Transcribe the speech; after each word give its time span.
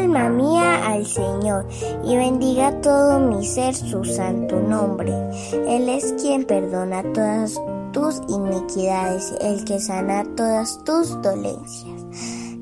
alma 0.00 0.30
mía 0.30 0.86
al 0.86 1.04
Señor 1.04 1.68
y 2.04 2.16
bendiga 2.16 2.80
todo 2.80 3.20
mi 3.20 3.44
ser 3.44 3.74
su 3.74 4.02
santo 4.04 4.58
nombre. 4.58 5.12
Él 5.52 5.90
es 5.90 6.14
quien 6.14 6.46
perdona 6.46 7.02
todas 7.12 7.60
tus 7.92 8.22
iniquidades, 8.28 9.34
el 9.42 9.64
que 9.66 9.78
sana 9.78 10.24
todas 10.36 10.82
tus 10.84 11.20
dolencias. 11.20 12.02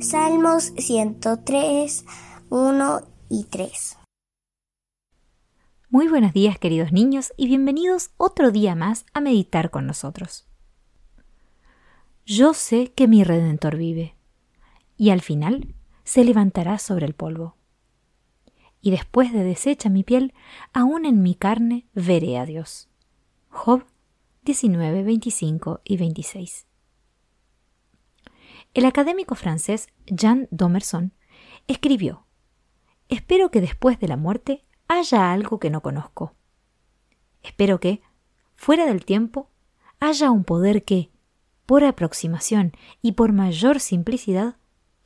Salmos 0.01 0.73
103, 0.77 2.05
1 2.51 3.01
y 3.31 3.45
3. 3.45 3.97
Muy 5.91 6.09
buenos 6.09 6.33
días 6.33 6.59
queridos 6.59 6.93
niños 6.93 7.33
y 7.37 7.47
bienvenidos 7.47 8.11
otro 8.17 8.51
día 8.51 8.75
más 8.75 9.07
a 9.15 9.21
meditar 9.21 9.71
con 9.71 9.87
nosotros. 9.87 10.49
Yo 12.27 12.53
sé 12.53 12.93
que 12.93 13.07
mi 13.07 13.23
Redentor 13.23 13.77
vive 13.77 14.17
y 14.97 15.11
al 15.11 15.23
final 15.23 15.75
se 16.09 16.25
levantará 16.25 16.79
sobre 16.79 17.05
el 17.05 17.13
polvo. 17.13 17.55
Y 18.81 18.93
después 18.93 19.31
de 19.31 19.45
deshecha 19.45 19.91
mi 19.91 20.05
piel, 20.05 20.33
aún 20.73 21.05
en 21.05 21.23
mi 21.23 21.35
carne 21.35 21.87
veré 21.93 22.39
a 22.39 22.47
Dios. 22.47 22.89
Job 23.51 23.85
19, 24.45 25.03
25 25.03 25.83
y 25.85 25.99
26. 25.99 26.67
El 28.73 28.87
académico 28.87 29.35
francés 29.35 29.89
Jean 30.07 30.49
Domerson 30.51 31.13
escribió 31.67 32.25
Espero 33.11 33.51
que 33.51 33.61
después 33.61 34.01
de 34.01 34.09
la 34.09 34.17
muerte 34.17 34.65
haya 34.89 35.31
algo 35.31 35.59
que 35.59 35.69
no 35.69 35.83
conozco. 35.83 36.35
Espero 37.43 37.81
que, 37.81 38.01
fuera 38.57 38.87
del 38.87 39.05
tiempo, 39.05 39.51
haya 40.01 40.31
un 40.31 40.45
poder 40.45 40.85
que, 40.85 41.11
por 41.67 41.85
aproximación 41.85 42.73
y 43.03 43.13
por 43.13 43.35
mayor 43.35 43.79
simplicidad, 43.79 44.58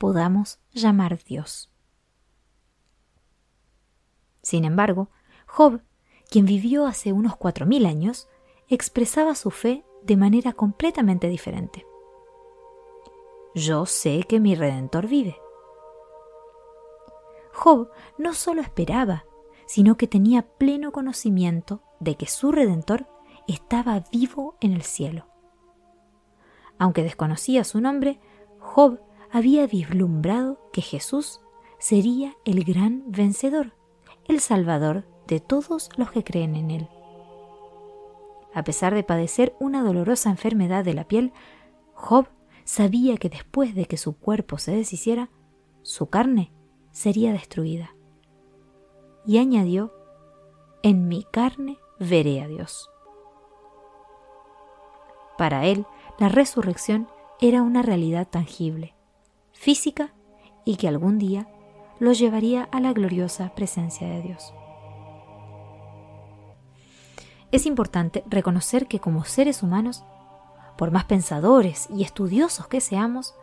podamos 0.03 0.59
llamar 0.73 1.23
Dios. 1.23 1.71
Sin 4.43 4.65
embargo, 4.65 5.11
Job, 5.47 5.81
quien 6.29 6.45
vivió 6.45 6.87
hace 6.87 7.13
unos 7.13 7.37
cuatro 7.37 7.67
mil 7.67 7.87
años, 7.87 8.29
expresaba 8.67 9.37
su 9.37 9.53
fe 9.53 9.85
de 10.03 10.17
manera 10.17 10.55
completamente 10.55 11.29
diferente. 11.29 11.87
Yo 13.55 13.87
sé 13.87 14.25
que 14.29 14.41
mi 14.41 14.57
Redentor 14.57 15.07
vive. 15.07 15.37
Job 17.55 17.89
no 18.19 18.35
solo 18.35 18.61
esperaba, 18.61 19.25
sino 19.67 19.97
que 19.97 20.09
tenía 20.09 20.43
pleno 20.43 20.91
conocimiento 20.91 21.81
de 22.01 22.17
que 22.17 22.27
su 22.27 22.51
Redentor 22.51 23.07
estaba 23.47 24.03
vivo 24.11 24.57
en 24.61 24.73
el 24.73 24.83
cielo. 24.83 25.29
Aunque 26.77 27.05
desconocía 27.05 27.63
su 27.63 27.81
nombre, 27.81 28.19
Job 28.59 28.99
había 29.33 29.67
vislumbrado 29.67 30.61
que 30.73 30.83
Jesús 30.83 31.41
sería 31.79 32.37
el 32.45 32.65
gran 32.65 33.03
vencedor, 33.11 33.73
el 34.29 34.41
Salvador 34.41 35.07
de 35.27 35.41
todos 35.41 35.89
los 35.97 36.13
que 36.13 36.23
creen 36.23 36.55
en 36.55 36.71
Él. 36.71 36.89
A 38.55 38.63
pesar 38.63 38.95
de 38.95 39.03
padecer 39.03 39.57
una 39.59 39.83
dolorosa 39.83 40.29
enfermedad 40.29 40.85
de 40.85 40.93
la 40.93 41.09
piel, 41.09 41.33
Job 41.95 42.29
sabía 42.65 43.17
que 43.17 43.31
después 43.31 43.75
de 43.75 43.87
que 43.87 43.97
su 43.97 44.19
cuerpo 44.19 44.59
se 44.59 44.77
deshiciera, 44.77 45.31
su 45.81 46.11
carne 46.11 46.53
sería 46.91 47.33
destruida. 47.33 47.95
Y 49.25 49.39
añadió, 49.39 49.95
en 50.83 51.09
mi 51.09 51.25
carne 51.25 51.79
veré 51.99 52.43
a 52.43 52.49
Dios. 52.49 52.91
Para 55.39 55.65
él, 55.65 55.87
la 56.19 56.29
resurrección 56.29 57.09
era 57.41 57.63
una 57.63 57.81
realidad 57.81 58.29
tangible 58.29 58.95
física 59.53 60.13
y 60.65 60.77
que 60.77 60.89
algún 60.89 61.19
día 61.19 61.49
lo 61.99 62.13
llevaría 62.13 62.65
a 62.73 62.81
la 62.81 62.93
gloriosa 62.93 63.55
presencia 63.55 64.09
de 64.09 64.23
Dios. 64.23 64.53
Es 67.53 67.67
importante 67.67 68.25
reconocer 68.27 68.89
que 68.89 68.99
como 68.99 69.25
seres 69.25 69.63
humanos, 69.63 70.05
por 70.79 70.91
más 70.91 71.05
pensadores 71.05 71.87
y 71.91 72.03
estudiosos 72.03 72.67
que 72.67 72.81
seamos, 72.81 73.35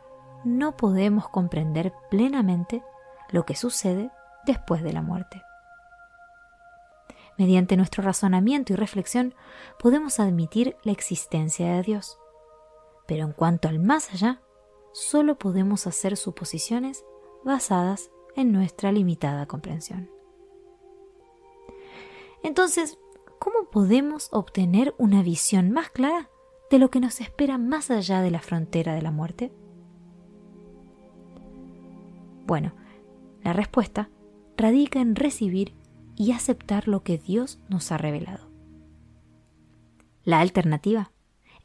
no 0.44 0.76
podemos 0.76 1.30
comprender 1.30 1.94
plenamente 2.10 2.84
lo 3.30 3.46
que 3.46 3.56
sucede 3.56 4.10
después 4.46 4.82
de 4.82 4.94
la 4.94 5.02
muerte. 5.02 5.42
Mediante 7.38 7.78
nuestro 7.78 8.04
razonamiento 8.04 8.74
y 8.74 8.76
reflexión 8.76 9.34
podemos 9.78 10.20
admitir 10.20 10.76
la 10.84 10.92
existencia 10.92 11.74
de 11.76 11.84
Dios, 11.84 12.18
pero 13.08 13.26
en 13.26 13.32
cuanto 13.32 13.70
al 13.70 13.80
más 13.80 14.12
allá, 14.12 14.42
solo 14.92 15.38
podemos 15.38 15.88
hacer 15.88 16.18
suposiciones 16.18 17.04
basadas 17.44 18.12
en 18.36 18.52
nuestra 18.52 18.92
limitada 18.92 19.46
comprensión. 19.46 20.10
Entonces, 22.44 22.98
¿cómo 23.40 23.70
podemos 23.70 24.30
obtener 24.32 24.96
una 24.98 25.24
visión 25.24 25.72
más 25.72 25.90
clara 25.90 26.30
de 26.70 26.80
lo 26.80 26.90
que 26.90 27.00
nos 27.00 27.22
espera 27.22 27.58
más 27.58 27.92
allá 27.92 28.22
de 28.22 28.32
la 28.32 28.40
frontera 28.40 28.96
de 28.96 29.02
la 29.02 29.12
muerte? 29.12 29.52
Bueno, 32.46 32.74
la 33.44 33.54
respuesta 33.54 34.10
radica 34.58 35.00
en 35.00 35.16
recibir 35.16 35.76
y 36.16 36.32
aceptar 36.32 36.88
lo 36.88 37.04
que 37.04 37.18
Dios 37.18 37.60
nos 37.70 37.92
ha 37.92 37.98
revelado. 37.98 38.50
La 40.24 40.40
alternativa 40.40 41.12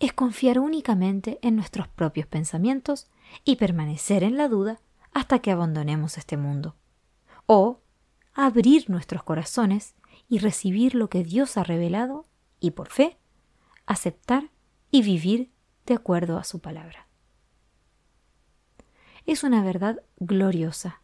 es 0.00 0.12
confiar 0.12 0.58
únicamente 0.58 1.38
en 1.42 1.56
nuestros 1.56 1.88
propios 1.88 2.26
pensamientos 2.26 3.08
y 3.44 3.56
permanecer 3.56 4.22
en 4.22 4.36
la 4.36 4.48
duda 4.48 4.80
hasta 5.12 5.38
que 5.38 5.50
abandonemos 5.50 6.18
este 6.18 6.36
mundo. 6.36 6.74
O 7.46 7.80
abrir 8.34 8.90
nuestros 8.90 9.22
corazones 9.22 9.94
y 10.28 10.38
recibir 10.38 10.94
lo 10.94 11.08
que 11.08 11.22
Dios 11.22 11.56
ha 11.56 11.64
revelado 11.64 12.26
y 12.60 12.72
por 12.72 12.88
fe 12.88 13.18
aceptar 13.86 14.50
y 14.90 15.02
vivir 15.02 15.50
de 15.86 15.94
acuerdo 15.94 16.38
a 16.38 16.44
su 16.44 16.60
palabra. 16.60 17.06
Es 19.26 19.42
una 19.42 19.62
verdad 19.62 20.02
gloriosa 20.18 21.02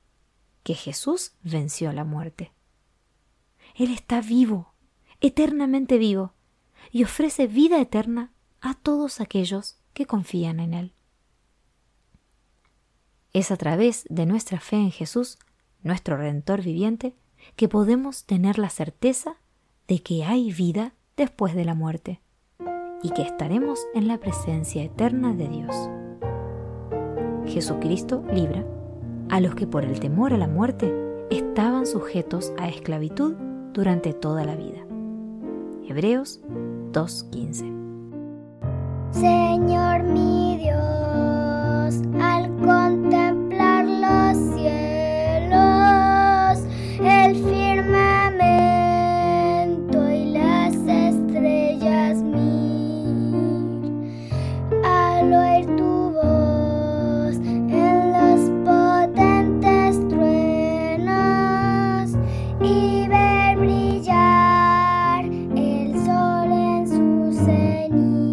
que 0.62 0.74
Jesús 0.74 1.32
venció 1.42 1.92
la 1.92 2.04
muerte. 2.04 2.52
Él 3.74 3.92
está 3.92 4.20
vivo, 4.20 4.74
eternamente 5.20 5.98
vivo, 5.98 6.34
y 6.90 7.04
ofrece 7.04 7.46
vida 7.46 7.80
eterna 7.80 8.32
a 8.60 8.74
todos 8.74 9.20
aquellos 9.20 9.76
que 9.92 10.06
confían 10.06 10.60
en 10.60 10.74
Él. 10.74 10.92
Es 13.32 13.50
a 13.50 13.56
través 13.56 14.04
de 14.08 14.26
nuestra 14.26 14.60
fe 14.60 14.76
en 14.76 14.90
Jesús, 14.90 15.38
nuestro 15.82 16.16
Redentor 16.16 16.62
viviente, 16.62 17.14
que 17.56 17.68
podemos 17.68 18.24
tener 18.24 18.58
la 18.58 18.70
certeza 18.70 19.36
de 19.88 20.02
que 20.02 20.24
hay 20.24 20.52
vida 20.52 20.94
después 21.16 21.54
de 21.54 21.64
la 21.64 21.74
muerte 21.74 22.20
y 23.02 23.10
que 23.10 23.22
estaremos 23.22 23.86
en 23.94 24.08
la 24.08 24.18
presencia 24.18 24.82
eterna 24.82 25.32
de 25.32 25.48
Dios. 25.48 25.74
Jesucristo 27.46 28.24
libra 28.32 28.64
a 29.30 29.40
los 29.40 29.54
que 29.54 29.66
por 29.66 29.84
el 29.84 30.00
temor 30.00 30.34
a 30.34 30.38
la 30.38 30.48
muerte 30.48 30.92
estaban 31.30 31.86
sujetos 31.86 32.52
a 32.58 32.68
esclavitud 32.68 33.34
durante 33.72 34.12
toda 34.12 34.44
la 34.44 34.56
vida. 34.56 34.80
Hebreos 35.88 36.40
2.15 36.92 37.69
Señor 39.12 40.02
mi 40.04 40.56
Dios, 40.56 42.00
al 42.20 42.48
contemplar 42.64 43.84
los 43.84 44.36
cielos, 44.54 45.58
el 47.04 47.34
firmamento 47.34 50.10
y 50.10 50.30
las 50.32 50.74
estrellas 50.74 52.22
mil, 52.22 54.10
al 54.84 55.32
oír 55.32 55.66
tu 55.76 56.12
voz 56.12 57.36
en 57.36 58.12
los 58.12 58.50
potentes 58.64 60.08
truenos 60.08 62.12
y 62.62 63.08
ver 63.08 63.56
brillar 63.58 65.24
el 65.24 65.94
sol 66.04 66.52
en 66.52 66.88
su 66.88 67.32
cenizas. 67.44 68.29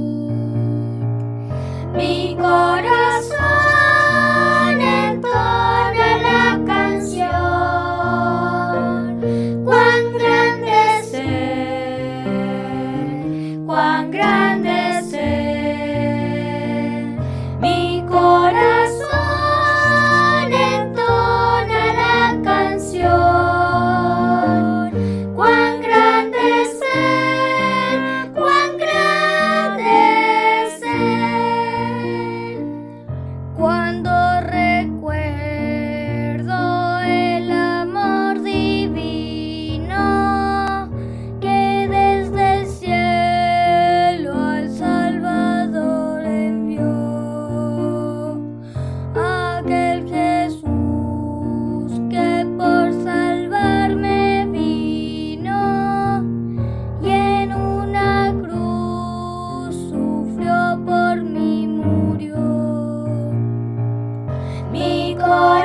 God. 65.20 65.57